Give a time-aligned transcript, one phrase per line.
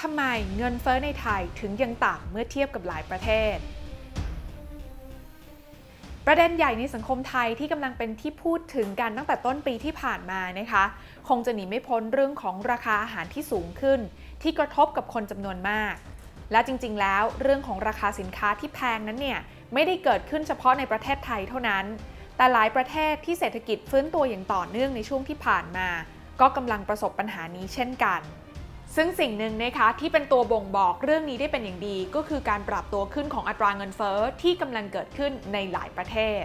[0.00, 0.24] ทำไม
[0.56, 3.56] เงินเฟ้อในไทยถึงยังต่ำเมื่อเทียบกับหลายประเทศ
[6.26, 10.84] ประเด็นใหญ่ในสังคมไทยที่กำลังเป็นที่พูดถึงกันตั้งแต่ต้นปีที่ผ่านมานะคะ
[11.28, 14.00] คงจะหนีไม่พ้นเรื่องของราคาอาหารที่สูงขึ้น
[14.42, 15.94] ที่กระทบกับคนจำนวนมาก
[16.52, 19.40] และจริงๆ แล้วเรื่องของราคาสินค้าที่แพงนั้นเนี่ย
[19.74, 21.84] ไม่ได้เกิดขึ้นเฉพาะในประเทศไทยเท่านั้น
[22.36, 25.88] แต่หลายประเทศที่เศรษฐกิจฟื้นตัวอย่างต่อเนื่องในช่วงที่ผ่านมา
[26.40, 28.20] ก็กำลังประสบปัญหานี้เช่นกัน
[28.96, 36.42] ซึ่งสิ่งหนึ่งนะคะที่เป็นตัวบ่งบอกเรื่องนี้ได้เป็นอย่างดี ก็คือการปรับตัวขึ้นของอัตราเงินเฟ้อที่กำลังเกิดขึ้นในหลายประเทศ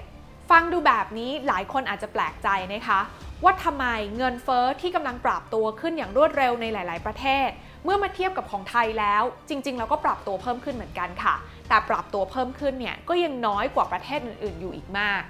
[0.51, 2.99] ฟังดูแบบนี้หลายคนอาจจะแปลกใจนะคะ
[3.43, 3.85] ว่าทำไม
[4.17, 7.49] เงินเฟ้อที่กำลังปรับตัวขึ้นอย่างรวดเร็วในหลาย ๆ ประเทศ
[7.83, 11.35] เมื่อมาเทียบกับของไทยแล้ว จริง ๆ เราก็ปรับตัวเพิ่มขึ้นเหมือนกันค่ะ
[11.69, 15.21] แต่ปรับตัวเพิ่มขึ้นเนี่ยก็ยังน้อยกว่าประเทศอื่น ๆ อยู่อีกมาก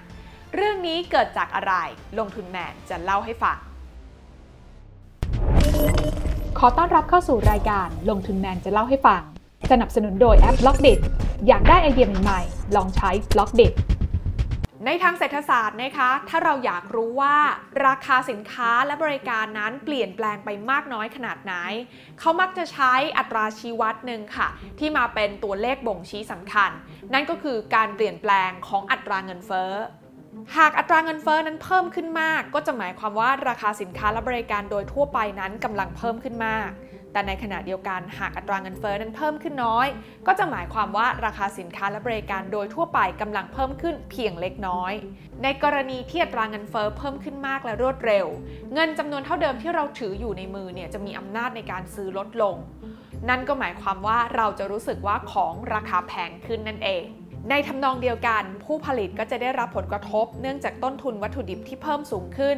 [0.56, 1.74] เรื่องนี้เกิดจากอะไร
[2.20, 3.58] ลงทุนแมนจะเล่าให้ฟัง
[6.60, 9.22] ขอต้อนรับเข้าสู่รายการลงทุนแมนจะเล่าให้ฟัง
[9.72, 10.90] สนับสนุนโดยแอป b ล็อกเด
[11.48, 13.62] อยากได้ไอเดียใหม่ๆ ลองใช้ b ล็อกเด
[14.86, 17.36] ในทางเศรษฐศาสตร์นะคะ ถ้าเราอยากรู้ว่า
[17.86, 21.54] ราคาสินค้าและบริการนั้นเปลี่ยนแปลงไปมากน้อยขนาดไหน
[22.20, 24.48] เขามักจะใช้อัตราชี้วัดหนึ่งค่ะ
[24.80, 26.72] ที่มาเป็นตัวเลขบ่งชี้สำคัญ
[27.14, 29.74] นั่นก็คือการเปลี่ยนแปลงของอัตราเงินเฟ้อ
[30.58, 36.70] หากอัตราเงินเฟ้อนั้นเพิ่มขึ้นมาก ก็จะหมายความว่าราคาสินค้าและบริการโดยทั่วไปนั้นกำลังเพิ่มขึ้นมาก
[37.12, 39.88] แต่ในขณะเดียวกันหากอัตราเงินเฟ้อนั้นเพิ่มขึ้นน้อย
[40.28, 44.94] ก็จะหมายความว่าราคาสินค้าและบริการโดยทั่วไปกำลังเพิ่มขึ้นเพียงเล็กน้อย
[45.44, 48.26] ในกรณีที่อัตราเงินเฟ้อเพิ่มขึ้นมากและรวดเร็ว
[48.74, 52.56] เงินจำนวนเท่าเดิมที่เราถืออยู่ในมือเนี่ยจะมีอำนาจในการซื้อลดลง
[53.30, 57.06] นั่นก็หมายความว่าเราจะรู้สึกว่าของราคาแพงขึ้นนั่นเอง
[57.50, 62.58] ในทำนองเดียวกัน ผู้ผลิตก็จะได้รับผลกระทบ เนื่องจากต้นทุนวัตถุดิบที่เพิ่มสูงขึ้น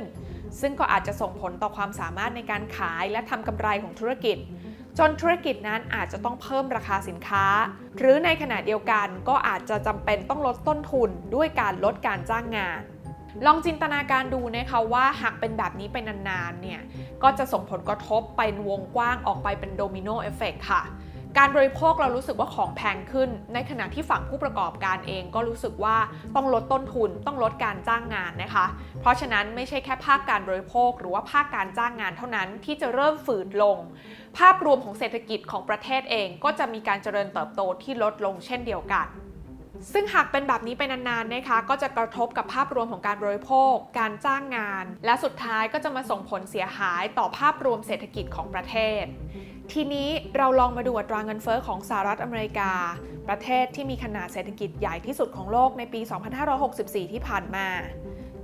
[0.61, 4.37] ซึ่งก็อาจจะส่งผลต่อความสามารถในการขายและทำกำไรของธุรกิจ
[4.97, 7.45] จนธุรกิจนั้นอาจจะต้องเพิ่มราคาสินค้า
[7.97, 12.81] หรือในขณะเดียวกันก็อาจจะจำเป็นต้องลดต้นทุนด้วยการลดการจ้างงาน
[13.45, 16.81] ลองจินตนาการดูนะคะว่าหากเป็นแบบนี้ไปนานๆเนี่ย
[17.23, 20.83] ก็จะส่งผลกระทบไปวงกว้างออกไปเป็น domino effect ค่ะ
[21.39, 25.97] การบริโภคเรารู้สึกว่าของแพงขึ้น ในขณะที่ฝั่งผู้ประกอบการเองก็รู้สึกว่า
[26.35, 28.65] ต้องลดต้นทุนต้องลดการจ้างงานนะคะ
[29.01, 33.77] เพราะฉะนั้นไม่ใช่แค่ภาคการบริโภค หรือว่าภาคการจ้างงานเท่านั้นที่จะเริ่มฝืดลง
[34.37, 39.07] ภาพรวมของเศรษฐกิจของประเทศเองก็จะมีการเจริญเติบโตที่ลดลงเช่นเดียวกัน
[39.93, 49.05] ซึ่งหากเป็นแบบนี้ไปนานๆนะคะ ก็จะกระทบกับภาพรวมของการบริโภค การจ้างงาน และสุดท้ายก็จะมาส่งผลเสียหายต่อภาพรวมเศรษฐกิจของประเทศ
[49.71, 52.71] ทีนี้เราลองมาดูอัตราเงินเฟอ้อของสหรัฐอเมริกา
[53.27, 56.01] ประเทศที่มีขนาดเศรษฐกิจใหญ่ที่สุดของโลกในปี
[56.57, 57.67] 2564 ที่ผ่านมา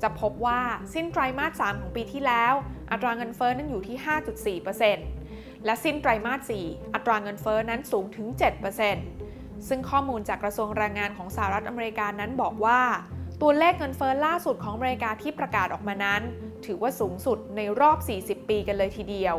[0.02, 0.62] จะพบว่า
[0.94, 2.54] สิ้นไตรมาส 3 ของปีที่แล้ว
[2.92, 8.28] อัตราเงินเฟอ้อนั้นอยู่ที่ 5.4%และสิ้นไตรมาส 4 อัตราเงินเฟอ้อนั้นสูงถึง
[8.98, 12.82] 7%ซึ่งข้อมูลจากกระทรวงแรงงานของสหรัฐอเมริกานั้นบอกว่า
[13.42, 16.22] ตัวเลขเงินเฟอ้อล่าสุดของอเมริกาที่ประกาศออกมานั้น
[16.66, 19.38] ถือว่าสูงสุดในรอบ 40 ปีกันเลยทีเดียว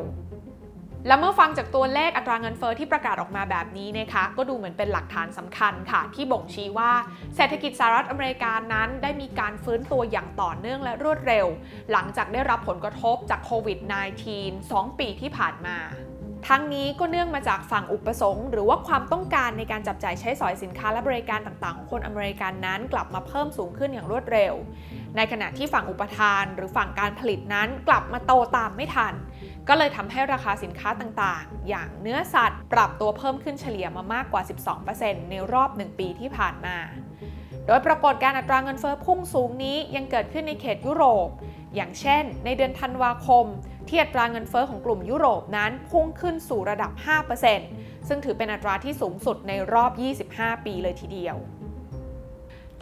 [1.06, 6.92] และเมื่อฟังจากตัวเลขอัตราเงินเฟอ้อที่ประกาศออกมาแบบนี้นะคะก็ดูเหมือนเป็นหลักฐานสำคัญค่ะ ที่บ่งชี้ว่า
[7.36, 11.46] เศรษฐกิจสหรัฐอเมริกานั้น ได้มีการฟื้นตัวอย่างต่อเนื่องและรวดเร็ว
[11.92, 13.78] หลังจากได้รับผลกระทบจากโควิด
[14.32, 15.78] -19 2 ปีที่ผ่านมา
[16.48, 24.54] ทั้งนี้ก็เนื่องมาจากฝั่งอุปสงค์ หรือว่าความต้องการในการจับจ่ายใช้สอยสินค้าและบริการต่างๆ ของคนอเมริกันนั้นกลับมาเพิ่มสูงขึ้นอย่างรวดเร็ว
[25.16, 29.14] ในขณะที่ฝั่งอุปทานหรือฝั่งการผลิตนั้นกลับมาโตตามไม่ทัน
[29.68, 34.42] ก็เลยทำให้ราคาสินค้าต่างๆ อย่างเนื้อสัตว์ ปรับตัวเพิ่มขึ้นเฉลี่ยมามากกว่า
[34.86, 36.76] 12%ในรอบ 1 ปีที่ผ่านมา
[37.66, 41.28] โดยปรากฏการอัตราเงินเฟอ้อพุ่งสูงนี้ยังเกิดขึ้นในเขตยุโรป
[41.74, 43.46] อย่างเช่น ในเดือนธันวาคม
[43.88, 46.92] ที่อัตราเงินเฟอ้อของกลุ่มยุโรปนั้นพุ่งขึ้นสู่ระดับ
[47.50, 49.92] 5%ซึ่งถือเป็นอัตราที่สูงสุดในรอบ
[50.34, 51.36] 25 ปีเลยทีเดียว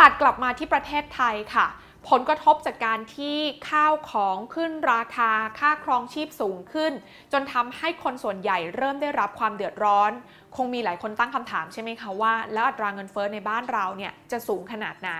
[0.00, 1.66] ตัดกลับมาที่ประเทศไทยค่ะ
[2.08, 3.36] ผลกระทบจากการที่
[3.70, 6.92] ข้าวของขึ้นราคาค่าครองชีพสูงขึ้น
[7.32, 10.12] จนทำให้คนส่วนใหญ่เริ่มได้รับความเดือดร้อน
[10.56, 15.10] คงมีหลายคนตั้งคำถามใช่ไหมคะว่า แล้วอัตราเงินเฟ้อในบ้านเราเนี่ยจะสูงขนาดไหน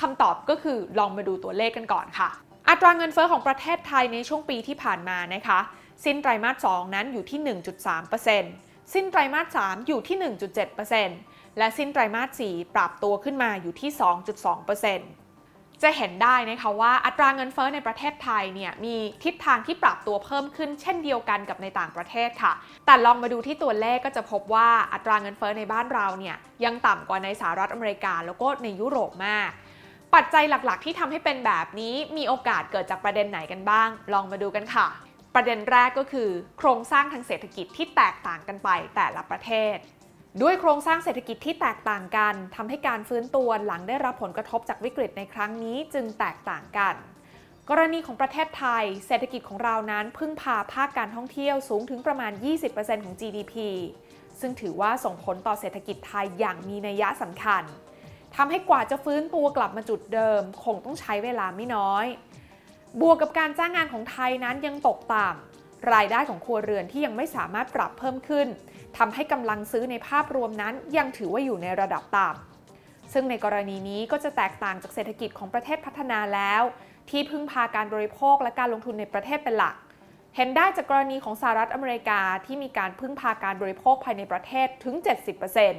[0.00, 2.28] คำตอบก็คือลองมาดูตัวเลขกันก่อนค่ะ
[2.68, 5.60] อัตราเงินเฟ้อของประเทศไทยในช่วงปีที่ผ่านมานะคะ
[6.04, 7.40] สิ้นไตรมาส 2 นั้นอยู่ที่
[8.16, 10.16] 1.3%สิ้นไตรมาส 3 อยู่ที่
[11.12, 15.25] 1.7%และสิ้นไตรมาส 4 ปรับตัวขึ้นมาอยู่ที่ 2.2%
[15.82, 22.52] จะเห็นได้นะคะว่าอัตราเงินเฟ้อในประเทศไทยเนี่ยมีทิศทางที่ปรับตัวเพิ่มขึ้นเช่นเดียวกันกับในต่างประเทศค่ะ
[22.86, 29.50] แต่ลองมาดูที่ตัวเลขก็จะพบว่าอัตราเงินเฟ้อในบ้านเราเนี่ยยังต่ำกว่าในสหรัฐอเมริกา แล้วก็ในยุโรปมาก
[30.14, 34.86] ปัจจัยหลักๆ ที่ทำให้เป็นแบบนี้มีโอกาสเกิดจากประเด็นไหนกันบ้าง ลองมาดูกันค่ะ
[35.34, 36.28] ประเด็นแรกก็คือ
[36.58, 39.76] โครงสร้างทางเศรษฐกิจที่แตกต่างกันไปแต่ละประเทศ
[40.42, 46.94] ด้วยโครงสร้างเศรษฐกิจที่แตกต่างกันทำให้การฟื้นตัวหลังได้รับผลกระทบจากวิกฤตในครั้งนี้จึงแตกต่างกัน
[47.70, 52.32] กรณีของประเทศไทย เศรษฐกิจของเรานั้นพึ่งพาภาคการท่องเที่ยวสูงถึงประมาณ
[52.68, 53.54] 20%ของ GDP
[54.40, 57.62] ซึ่งถือว่าส่งผลต่อเศรษฐกิจไทยอย่างมีนัยสำคัญ
[58.36, 62.06] ทำให้กว่าจะฟื้นตัวกลับมาจุดเดิม คงต้องใช้เวลาไม่น้อย
[63.00, 65.55] บวกกับการจ้างงานของไทยนั้นยังตกต่ำ
[65.92, 68.48] รายได้ของครัวเรือนที่ยังไม่สามารถปรับเพิ่มขึ้น
[68.98, 76.62] ทำให้กำลังซื้อในภาพรวมนั้น ยังถือว่าอยู่ในระดับต่ำซึ่งในกรณีนี้ก็จะแตกต่างจากเศรษฐกิจของประเทศพัฒนาแล้ว
[77.10, 79.74] ที่พึ่งพาการบริโภคและการลงทุนในประเทศเป็นหลัก
[80.36, 84.94] เห็นได้จากกรณีของสหรัฐอเมริกาที่มีการพึ่งพาการบริโภคภายในประเทศถึง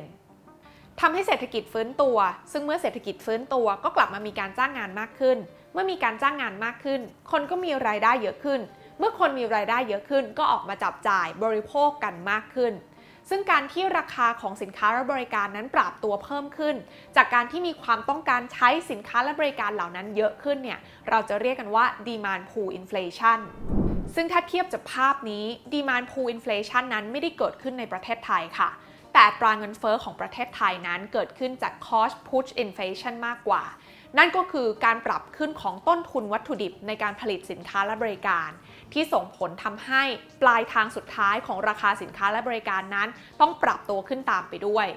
[0.07, 2.17] 70%ทำให้เศรษฐกิจฟื้นตัว
[2.51, 5.38] ซึ่งเมื่อเศรษฐกิจฟื้นตัวก็กลับมามีการจ้างงานมากขึ้น
[5.73, 7.01] เมื่อมีการจ้างงานมากขึ้น
[7.31, 8.59] คนก็มีรายได้เยอะขึ้น
[8.99, 12.73] เมื่อคนมีรายได้เยอะขึ้นก็ออกมาจับจ่ายบริโภคกันมากขึ้น
[13.29, 16.75] ซึ่งการที่ราคาของสินค้าและบริการนั้นปรับตัวเพิ่มขึ้น
[17.15, 20.79] จากการที่มีความต้องการใช้สินค้าและบริการเหล่านั้นเยอะขึ้นเนี่ย
[21.09, 23.39] เราจะเรียกกันว่า demand pull inflation
[24.15, 28.69] ซึ่งถ้าเทียบจากภาพนี้ demand pull inflation นั้นไม่ได้เกิดขึ้นในประเทศไทยค่ะ
[29.13, 33.63] แต่ตราเงินเฟอ้อของประเทศไทยนั้นเกิดขึ้นจาก cost push inflation มากกว่า
[34.17, 38.49] นั่นก็คือการปรับขึ้นของต้นทุนวัตถุดิบในการผลิตสินค้าและบริการ
[38.93, 40.03] ที่ส่งผลทำให้
[40.41, 43.09] ปลายทางสุดท้ายของราคาสินค้าและบริการนั้น
[43.41, 44.87] ต้องปรับตัวขึ้นตามไปด้วย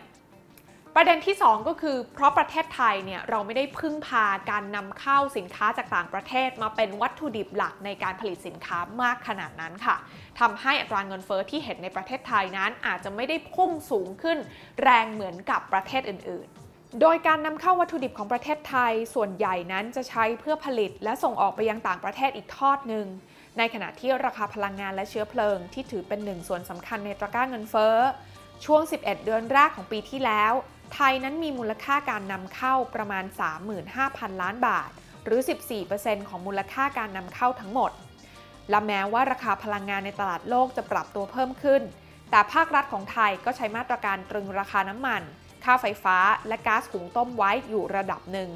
[0.96, 9.96] ประเด็นที่ 2 ก็คือเพราะประเทศไทยเนี่ยเราไม่ได้พึ่งพาการนำเข้าสินค้าจากต่างประเทศมาเป็นวัตถุดิบหลักในการผลิตสินค้ามากขนาดนั้นค่ะ
[10.40, 14.38] ทำให้อัตราเงินเฟอ้อที่เห็นในประเทศไทยนั้นอาจจะไม่ได้พุ่งสูงขึ้น
[14.82, 23.06] แรงเหมือนกับประเทศอื่นๆ โดยการนำเข้าวัตถุดิบของประเทศไทย ส่วนใหญ่นั้นจะใช้เพื่อผลิตและส่งออกไปยังต่างประเทศอีกทอดหนึ่ง
[23.61, 27.97] ในขณะที่ราคาพลังงานและเชื้อเพลิงที่ถือเป็นหนึ่งส่วนสำคัญในตระก้าเงินเฟ้อ
[28.65, 30.53] ช่วง 11 เดือนแรกของปีที่แล้ว
[30.95, 33.25] ไทยนั้นมีมูลค่าการนำเข้าประมาณ
[33.83, 34.91] 35,000 ล้านบาท
[35.25, 35.41] หรือ
[35.85, 37.91] 14%ของมูลค่าการนำเข้าทั้งหมด
[38.71, 41.83] และแม้ว่าราคาพลังงานในตลาดโลกจะปรับตัวเพิ่มขึ้น
[42.31, 45.23] แต่ภาครัฐของไทยก็ใช้มาตรการตรึงราคาน้ำมัน
[45.65, 46.17] ค่าไฟฟ้า
[46.49, 48.51] และก๊าซหุงต้มไว้อยู่ระดับหนึ่ง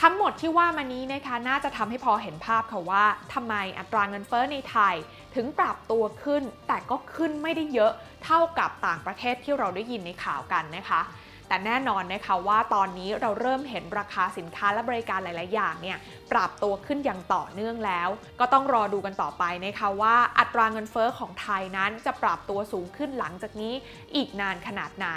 [0.00, 3.04] ทั้งหมดที่ว่ามานี้นะคะน่าจะทำให้พอเห็นภาพค่ะว่า
[3.34, 4.94] ทำไมอัตราเงินเฟ้อในไทย
[5.34, 7.92] ถึงปรับตัวขึ้น แต่ก็ขึ้นไม่ได้เยอะ
[8.24, 11.00] เท่ากับต่างประเทศที่เราได้ยินในข่าวกันนะคะ
[11.48, 15.98] แต่แน่นอนนะคะว่าตอนนี้เราเริ่มเห็นราคาสินค้าและบริการหลาย ๆ อย่างเนี่ย
[16.32, 18.08] ปรับตัวขึ้นอย่างต่อเนื่องแล้ว
[18.40, 23.74] ก็ต้องรอดูกันต่อไปนะคะว่าอัตราเงินเฟ้อของไทยนั้นจะปรับตัวสูงขึ้นหลังจากนี้
[24.14, 25.08] อีกนานขนาดไหน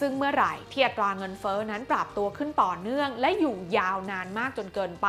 [0.00, 5.08] ซึ่งเมื่อไหร่ที่อัตราเงินเฟอ้อนั้นปรับตัวขึ้นต่อเนื่อง และอยู่ยาวนานมากจนเกินไป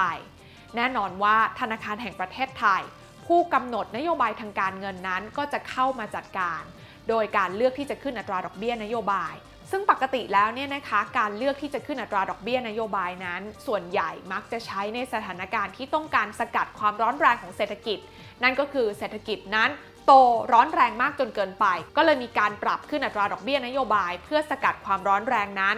[0.76, 2.82] แน่นอนว่าธนาคารแห่งประเทศไทย
[3.26, 6.62] ผู้กำหนดนโยบายทางการเงินนั้นก็จะเข้ามาจัดการ
[7.10, 9.34] โดยการเลือกที่จะขึ้นอัตราดอกเบี้ยนโยบาย
[9.72, 18.00] ซึ่งปกติแล้วเนี่ยนะคะการเลือกที่จะขึ้นอัตราดอกเบี้ยนโยบายนั้น ส่วนใหญ่มักจะใช้ในสถานการณ์ที่ต้องการสกัดความร้อนแรงของเศรษฐกิจ
[18.44, 19.70] นั่นก็คือเศรษฐกิจนั้น
[20.06, 20.12] โต
[20.54, 21.66] ร้อนแรงมากจนเกินไป
[21.96, 25.78] ก็เลยมีการปรับขึ้นอัตราดอกเบี้ยนโยบาย เพื่อสกัดความร้อนแรงนั้น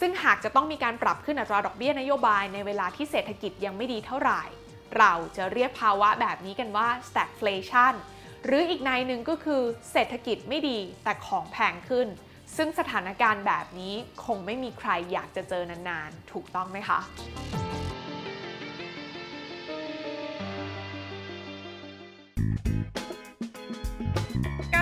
[0.00, 4.42] ซึ่งหากจะต้องมีการปรับขึ้นอัตราดอกเบี้ยนโยบายในเวลาที่เศรษฐกิจยังไม่ดีเท่าไหร่
[4.98, 7.94] เราจะเรียกภาวะแบบนี้กันว่า stagflation
[8.44, 12.08] หรืออีกในหนึ่งก็คือเศรษฐกิจไม่ดีแต่ของแพงขึ้น
[12.56, 13.94] ซึ่งสถานการณ์แบบนี้
[14.24, 17.00] คงไม่มีใครอยากจะเจอนานๆ ถูกต้องไหมคะ